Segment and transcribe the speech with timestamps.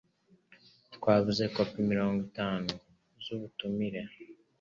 [0.95, 2.69] Twabuze kopi mirongo itanu
[3.23, 4.01] z'ubutumire.